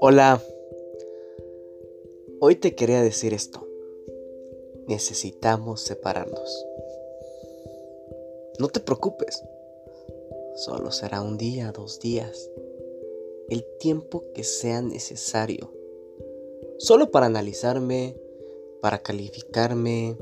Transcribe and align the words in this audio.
Hola, 0.00 0.42
hoy 2.40 2.56
te 2.56 2.74
quería 2.74 3.02
decir 3.02 3.34
esto. 3.34 3.66
Necesitamos 4.86 5.82
separarnos. 5.82 6.66
No 8.58 8.68
te 8.68 8.80
preocupes, 8.80 9.42
solo 10.56 10.90
será 10.90 11.20
un 11.20 11.36
día, 11.36 11.72
dos 11.72 12.00
días, 12.00 12.50
el 13.50 13.66
tiempo 13.78 14.24
que 14.34 14.44
sea 14.44 14.80
necesario, 14.80 15.70
solo 16.78 17.10
para 17.10 17.26
analizarme, 17.26 18.16
para 18.80 19.00
calificarme, 19.00 20.16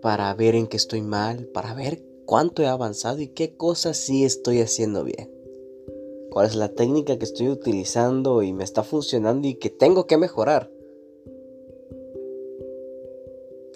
para 0.00 0.32
ver 0.34 0.54
en 0.54 0.66
qué 0.66 0.76
estoy 0.78 1.02
mal, 1.02 1.46
para 1.46 1.74
ver 1.74 2.13
cuánto 2.24 2.62
he 2.62 2.66
avanzado 2.66 3.20
y 3.20 3.28
qué 3.28 3.56
cosas 3.56 3.96
sí 3.96 4.24
estoy 4.24 4.60
haciendo 4.60 5.04
bien 5.04 5.34
cuál 6.34 6.48
es 6.48 6.56
la 6.56 6.68
técnica 6.68 7.16
que 7.16 7.26
estoy 7.26 7.48
utilizando 7.48 8.42
y 8.42 8.52
me 8.52 8.64
está 8.64 8.82
funcionando 8.82 9.46
y 9.46 9.54
que 9.54 9.70
tengo 9.70 10.08
que 10.08 10.16
mejorar. 10.16 10.68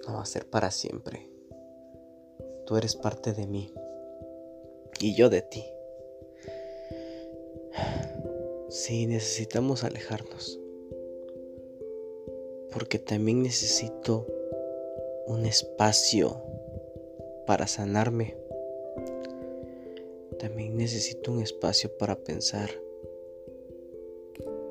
No 0.05 0.15
va 0.15 0.23
a 0.23 0.25
ser 0.25 0.45
para 0.45 0.69
siempre. 0.69 1.29
Tú 2.65 2.75
eres 2.75 2.97
parte 2.97 3.31
de 3.31 3.47
mí 3.47 3.73
y 4.99 5.15
yo 5.15 5.29
de 5.29 5.41
ti. 5.41 5.63
Sí, 8.67 9.07
necesitamos 9.07 9.85
alejarnos. 9.85 10.59
Porque 12.73 12.99
también 12.99 13.41
necesito 13.41 14.27
un 15.27 15.45
espacio 15.45 16.43
para 17.49 17.65
sanarme 17.65 18.37
también 20.37 20.77
necesito 20.77 21.31
un 21.31 21.41
espacio 21.41 21.89
para 21.97 22.15
pensar 22.15 22.69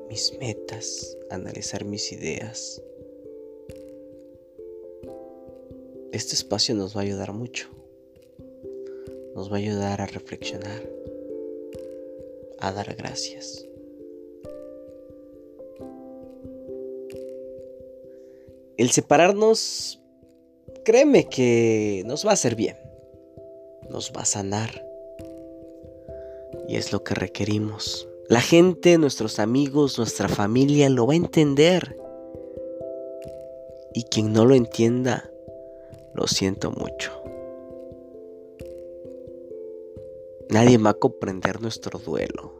mis 0.07 0.33
metas, 0.39 1.17
analizar 1.29 1.83
mis 1.83 2.13
ideas. 2.13 2.81
Este 6.13 6.35
espacio 6.35 6.73
nos 6.73 6.95
va 6.95 7.01
a 7.01 7.03
ayudar 7.03 7.33
mucho. 7.33 7.67
Nos 9.35 9.51
va 9.51 9.57
a 9.57 9.59
ayudar 9.59 9.99
a 9.99 10.05
reflexionar, 10.05 10.81
a 12.59 12.71
dar 12.71 12.95
gracias. 12.95 13.67
El 18.77 18.89
separarnos, 18.91 19.98
créeme 20.89 21.25
que 21.25 22.01
nos 22.07 22.25
va 22.25 22.31
a 22.31 22.33
hacer 22.33 22.55
bien, 22.55 22.75
nos 23.91 24.11
va 24.11 24.21
a 24.21 24.25
sanar 24.25 24.83
y 26.67 26.77
es 26.77 26.91
lo 26.91 27.03
que 27.03 27.13
requerimos. 27.13 28.07
La 28.27 28.41
gente, 28.41 28.97
nuestros 28.97 29.37
amigos, 29.37 29.99
nuestra 29.99 30.27
familia 30.27 30.89
lo 30.89 31.05
va 31.05 31.13
a 31.13 31.17
entender. 31.17 31.95
Y 33.93 34.05
quien 34.05 34.33
no 34.33 34.45
lo 34.45 34.55
entienda, 34.55 35.29
lo 36.15 36.25
siento 36.25 36.71
mucho. 36.71 37.11
Nadie 40.49 40.79
va 40.79 40.89
a 40.89 40.95
comprender 40.95 41.61
nuestro 41.61 41.99
duelo. 41.99 42.51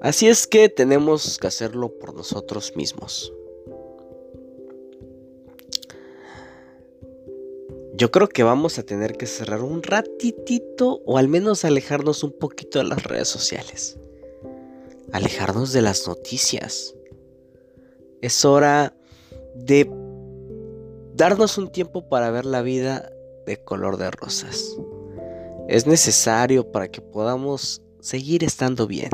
Así 0.00 0.28
es 0.28 0.46
que 0.46 0.68
tenemos 0.68 1.36
que 1.36 1.48
hacerlo 1.48 1.98
por 1.98 2.14
nosotros 2.14 2.76
mismos. 2.76 3.32
Yo 7.96 8.10
creo 8.10 8.28
que 8.28 8.42
vamos 8.42 8.78
a 8.78 8.82
tener 8.82 9.16
que 9.16 9.26
cerrar 9.26 9.62
un 9.62 9.82
ratitito 9.82 11.00
o 11.06 11.16
al 11.16 11.28
menos 11.28 11.64
alejarnos 11.64 12.24
un 12.24 12.32
poquito 12.32 12.80
de 12.80 12.86
las 12.86 13.04
redes 13.04 13.28
sociales. 13.28 13.98
Alejarnos 15.12 15.72
de 15.72 15.82
las 15.82 16.08
noticias. 16.08 16.96
Es 18.20 18.44
hora 18.44 18.96
de 19.54 19.88
darnos 21.14 21.56
un 21.56 21.70
tiempo 21.70 22.08
para 22.08 22.30
ver 22.30 22.46
la 22.46 22.62
vida 22.62 23.12
de 23.46 23.62
color 23.62 23.96
de 23.96 24.10
rosas. 24.10 24.76
Es 25.68 25.86
necesario 25.86 26.72
para 26.72 26.88
que 26.88 27.00
podamos 27.00 27.80
seguir 28.00 28.42
estando 28.42 28.88
bien. 28.88 29.10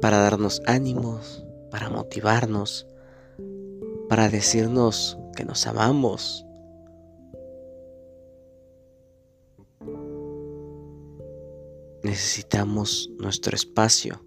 Para 0.00 0.18
darnos 0.18 0.62
ánimos, 0.66 1.44
para 1.70 1.90
motivarnos, 1.90 2.88
para 4.08 4.28
decirnos 4.28 5.19
nos 5.44 5.66
amamos. 5.66 6.44
Necesitamos 12.02 13.10
nuestro 13.18 13.54
espacio 13.54 14.24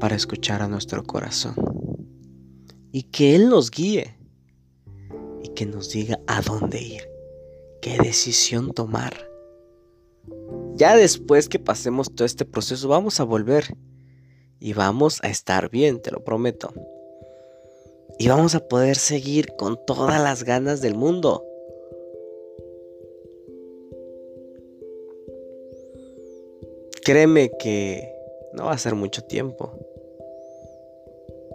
para 0.00 0.14
escuchar 0.14 0.62
a 0.62 0.68
nuestro 0.68 1.02
corazón 1.04 1.54
y 2.92 3.04
que 3.04 3.34
Él 3.34 3.48
nos 3.48 3.70
guíe 3.70 4.16
y 5.42 5.48
que 5.48 5.66
nos 5.66 5.90
diga 5.90 6.20
a 6.26 6.40
dónde 6.42 6.80
ir, 6.80 7.02
qué 7.82 7.98
decisión 7.98 8.72
tomar. 8.72 9.14
Ya 10.76 10.96
después 10.96 11.48
que 11.48 11.58
pasemos 11.58 12.14
todo 12.14 12.24
este 12.24 12.44
proceso 12.44 12.88
vamos 12.88 13.20
a 13.20 13.24
volver 13.24 13.76
y 14.60 14.72
vamos 14.72 15.22
a 15.22 15.28
estar 15.28 15.70
bien, 15.70 16.00
te 16.00 16.10
lo 16.10 16.24
prometo 16.24 16.72
y 18.18 18.28
vamos 18.28 18.54
a 18.54 18.68
poder 18.68 18.96
seguir 18.96 19.54
con 19.56 19.78
todas 19.84 20.22
las 20.22 20.44
ganas 20.44 20.80
del 20.80 20.94
mundo. 20.94 21.44
Créeme 27.04 27.50
que 27.58 28.10
no 28.54 28.64
va 28.64 28.72
a 28.72 28.78
ser 28.78 28.94
mucho 28.94 29.22
tiempo 29.22 29.72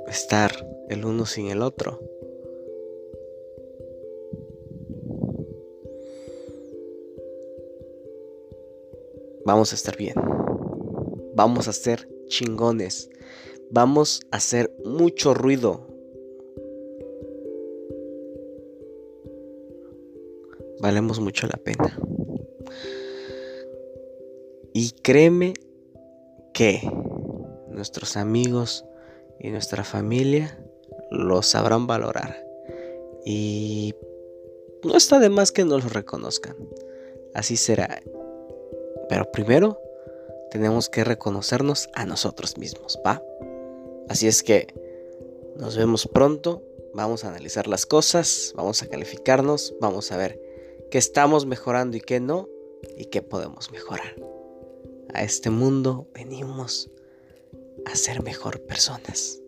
estar 0.08 0.52
el 0.90 1.06
uno 1.06 1.26
sin 1.26 1.48
el 1.48 1.62
otro. 1.62 2.00
Vamos 9.46 9.72
a 9.72 9.76
estar 9.76 9.98
bien. 9.98 10.14
Vamos 11.34 11.68
a 11.68 11.74
ser 11.74 12.08
chingones. 12.28 13.10
Vamos 13.72 14.22
a 14.30 14.38
hacer 14.38 14.72
mucho 14.84 15.34
ruido 15.34 15.89
valemos 20.80 21.20
mucho 21.20 21.48
la 21.48 21.58
pena. 21.58 21.98
Y 24.74 24.92
créeme 24.92 25.54
que 26.54 26.82
nuestros 27.70 28.18
amigos 28.18 28.86
y 29.40 29.50
nuestra 29.50 29.84
familia 29.84 30.60
lo 31.10 31.42
sabrán 31.42 31.88
valorar. 31.88 32.46
Y 33.26 33.96
no 34.84 34.96
está 34.96 35.20
de 35.20 35.30
más 35.30 35.52
que 35.52 35.66
nos 35.66 35.84
lo 35.84 35.90
reconozcan. 35.90 36.56
Así 37.34 37.58
será. 37.58 38.02
Pero 39.08 39.32
primero 39.32 39.80
tenemos 40.52 40.90
que 40.90 41.04
reconocernos 41.04 41.90
a 41.94 42.06
nosotros 42.06 42.58
mismos, 42.58 43.00
¿va? 43.06 43.24
Así 44.08 44.28
es 44.28 44.44
que 44.44 44.68
nos 45.56 45.78
vemos 45.78 46.08
pronto, 46.08 46.64
vamos 46.94 47.24
a 47.24 47.30
analizar 47.30 47.68
las 47.68 47.86
cosas, 47.86 48.54
vamos 48.56 48.82
a 48.82 48.88
calificarnos, 48.88 49.76
vamos 49.80 50.12
a 50.12 50.18
ver 50.18 50.49
que 50.90 50.98
estamos 50.98 51.46
mejorando 51.46 51.98
y 51.98 52.02
que 52.02 52.20
no, 52.20 52.48
y 52.98 53.06
que 53.06 53.22
podemos 53.22 53.72
mejorar. 53.72 54.16
A 55.14 55.24
este 55.24 55.50
mundo 55.50 56.08
venimos 56.14 56.90
a 57.86 57.96
ser 57.96 58.24
mejor 58.24 58.62
personas. 58.62 59.40